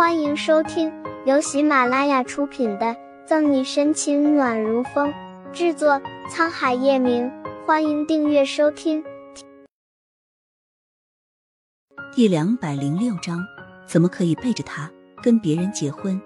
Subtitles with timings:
[0.00, 0.90] 欢迎收听
[1.26, 2.86] 由喜马拉雅出品的
[3.26, 5.12] 《赠你深情暖如风》，
[5.52, 7.30] 制作沧海夜明。
[7.66, 9.04] 欢迎订阅收听。
[12.14, 13.44] 第两百零六章，
[13.86, 14.90] 怎么可以背着他
[15.22, 16.18] 跟别人结婚？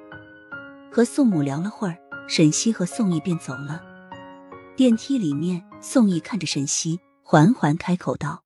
[0.93, 1.99] 和宋母聊了会儿，
[2.29, 3.83] 沈西和宋义便走了。
[4.77, 8.45] 电梯里面，宋义看着沈西，缓缓开口道：“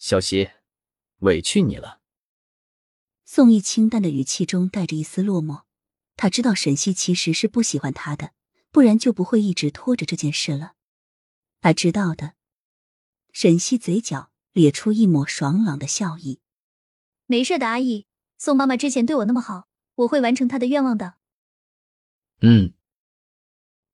[0.00, 0.50] 小西，
[1.20, 1.98] 委屈你了。”
[3.34, 5.62] 宋义清淡的语气中带着一丝落寞，
[6.18, 8.34] 他知道沈西其实是不喜欢他的，
[8.70, 10.74] 不然就不会一直拖着这件事了。
[11.62, 12.34] 他知道的。
[13.32, 16.40] 沈西嘴角咧出一抹爽朗的笑意
[17.24, 18.04] ：“没事的，阿姨，
[18.36, 21.14] 宋妈妈之前对我那么好，我会完成她的愿望的。”
[22.42, 22.74] 嗯。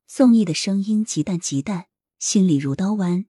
[0.08, 1.86] 宋义的声音极淡极淡，
[2.18, 3.26] 心里如刀剜。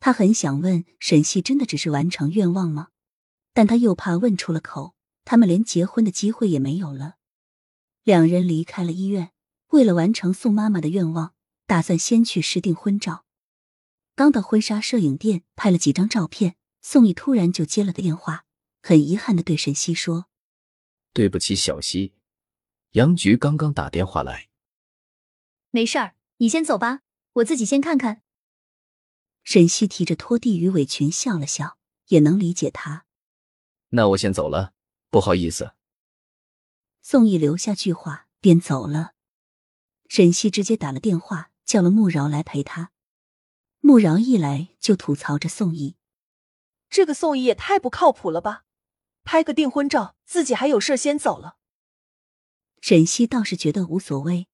[0.00, 2.88] 他很想问沈西：“真的只是完成愿望吗？”
[3.54, 4.96] 但他又怕问出了口。
[5.24, 7.16] 他们连结婚的机会也没有了。
[8.02, 9.32] 两人离开了医院，
[9.68, 11.34] 为了完成宋妈妈的愿望，
[11.66, 13.24] 打算先去试订婚照。
[14.14, 18.44] 刚到婚纱摄影店拍了几张照片，宋毅突然就接了个电话，
[18.82, 20.26] 很遗憾的对沈西说
[21.14, 22.14] ：“对不起，小西，
[22.90, 24.48] 杨局刚刚打电话来。
[25.70, 27.00] ”“没事儿，你先走吧，
[27.34, 28.22] 我自己先看看。”
[29.44, 33.06] 沈西提着拖地鱼尾裙笑了笑，也能理解他。
[33.90, 34.74] 那我先走了。
[35.12, 35.74] 不好意思，
[37.02, 39.12] 宋毅留下句话便走了。
[40.08, 42.92] 沈西直接打了电话叫了穆饶来陪他。
[43.80, 45.96] 穆饶一来就吐槽着宋毅
[46.88, 48.64] ：“这个宋毅也太不靠谱了吧！
[49.22, 51.58] 拍个订婚照，自己还有事先走了。”
[52.80, 54.48] 沈西倒是觉得无所谓，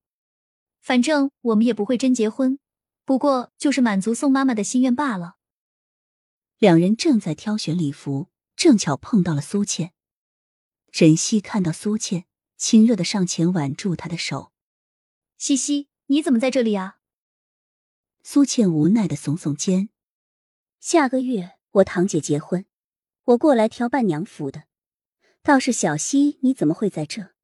[0.80, 2.58] 反正我们也不会真结婚，
[3.04, 5.36] 不过就是满足宋妈妈的心愿罢了。
[6.58, 9.92] 两人正在挑选礼服，正巧碰到了苏倩。
[10.90, 12.24] 沈西看到苏倩，
[12.56, 14.52] 亲热的上前挽住她的手。
[15.36, 16.98] 西西，你怎么在这里啊？
[18.22, 19.90] 苏倩无奈的耸耸肩。
[20.80, 22.66] 下个月我堂姐结婚，
[23.24, 24.64] 我过来挑伴娘服的。
[25.42, 27.34] 倒是小西，你怎么会在这？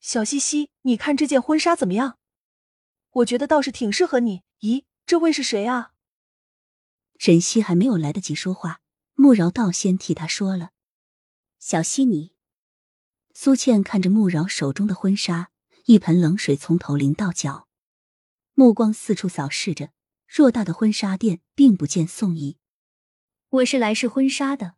[0.00, 2.18] 小西西，你看这件婚纱怎么样？
[3.10, 4.42] 我觉得倒是挺适合你。
[4.60, 5.92] 咦，这位是谁啊？
[7.18, 8.80] 沈西还没有来得及说话，
[9.14, 10.72] 穆饶道先替他说了
[11.60, 12.33] ：“小西，你。”
[13.36, 15.50] 苏倩看着穆饶手中的婚纱，
[15.86, 17.68] 一盆冷水从头淋到脚，
[18.54, 19.90] 目光四处扫视着。
[20.26, 22.58] 偌大的婚纱店，并不见宋义。
[23.50, 24.74] 我是来试婚纱的。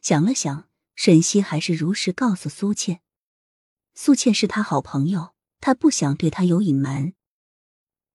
[0.00, 3.02] 想了想，沈西还是如实告诉苏倩
[3.94, 7.12] ：“苏倩是他好朋友，他不想对他有隐瞒。”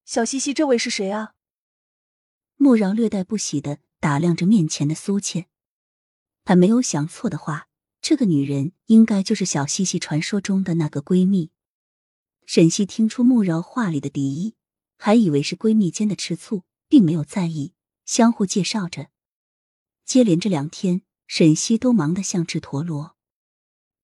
[0.05, 1.33] 小西西，这位是谁啊？
[2.55, 5.47] 穆饶略带不喜的打量着面前的苏倩，
[6.45, 7.67] 他没有想错的话。
[8.09, 11.51] 这个女人应该就是小西西传说中的那个闺蜜。
[12.45, 14.55] 沈西听出穆饶话里的敌意，
[14.97, 17.73] 还以为是闺蜜间的吃醋，并没有在意，
[18.05, 19.09] 相互介绍着。
[20.05, 23.17] 接连这两天，沈西都忙得像只陀螺。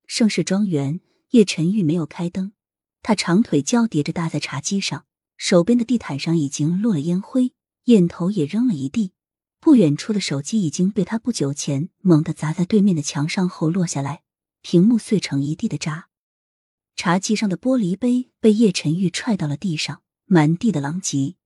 [0.06, 1.00] 盛世庄园，
[1.30, 2.52] 叶晨玉没有开灯，
[3.00, 5.06] 他长腿交叠着搭在茶几上，
[5.38, 7.54] 手边的地毯上已经落了烟灰，
[7.84, 9.14] 烟头也扔了一地。
[9.64, 14.22] 不远处的手机已经被他不久前猛地砸在对面的墙上后落下来，
[14.60, 16.10] 屏幕碎成一地的渣。
[16.96, 21.36] 茶几上的玻璃杯被叶晨玉踹到了地上，满地的狼藉。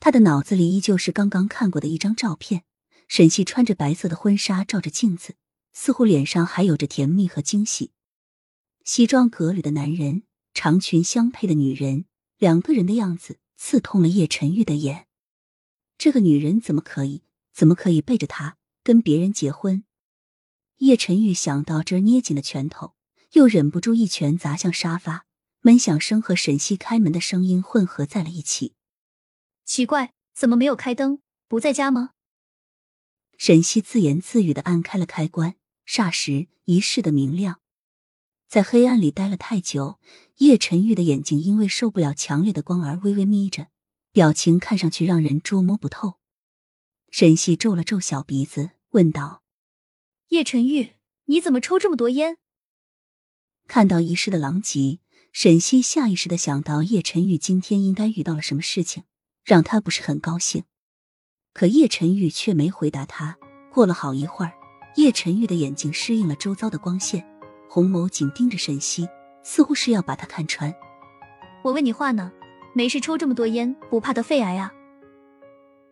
[0.00, 2.64] 他的脑子里依旧是刚刚看过的一张照片：
[3.06, 5.34] 沈西穿着白色的婚纱，照着镜子，
[5.74, 7.92] 似乎脸上还有着甜蜜和惊喜。
[8.82, 10.22] 西装革履的男人，
[10.54, 12.06] 长裙相配的女人，
[12.38, 15.06] 两个人的样子刺痛了叶晨玉的眼。
[15.98, 17.24] 这个女人怎么可以？
[17.56, 19.84] 怎么可以背着他跟别人结婚？
[20.76, 22.94] 叶晨玉想到这，捏紧了拳头，
[23.32, 25.24] 又忍不住一拳砸向沙发。
[25.62, 28.74] 门响声和沈西开门的声音混合在了一起。
[29.64, 31.20] 奇怪，怎么没有开灯？
[31.48, 32.10] 不在家吗？
[33.38, 35.56] 沈西自言自语的按开了开关，
[35.86, 37.60] 霎时一室的明亮。
[38.46, 39.98] 在黑暗里待了太久，
[40.36, 43.68] 叶晨玉的眼睛因为受不了强烈的光而微微眯着，
[44.12, 46.18] 表情看上去让人捉摸不透。
[47.18, 49.40] 沈西皱了皱小鼻子，问道
[50.28, 50.90] ：“叶晨玉，
[51.24, 52.36] 你怎么抽这么多烟？”
[53.66, 54.98] 看到遗失的狼藉，
[55.32, 59.04] 沈西下意识的想到叶晨玉今天应该遇到了什么事情，
[59.46, 60.64] 让他不是很高兴。
[61.54, 63.38] 可叶晨玉却没回答他。
[63.72, 64.52] 过了好一会儿，
[64.96, 67.26] 叶晨玉的眼睛适应了周遭的光线，
[67.66, 69.08] 红眸紧盯着沈西，
[69.42, 70.70] 似乎是要把他看穿。
[71.64, 72.30] 我问你话呢，
[72.74, 74.70] 没事抽这么多烟，不怕得肺癌啊？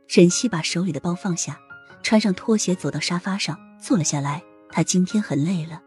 [0.06, 1.58] 沈西把手里的包放下
[2.02, 5.80] 穿上拖鞋走到沙发上坐了下来他今天很累了。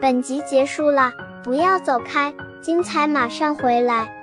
[0.00, 1.10] 本集结束了
[1.42, 2.32] 不要走开
[2.62, 4.15] 精彩马上回来。